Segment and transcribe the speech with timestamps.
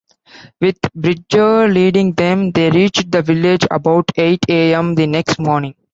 [0.59, 4.95] With Bridger leading them, they reached the village about eight a.m.
[4.95, 5.75] the next morning.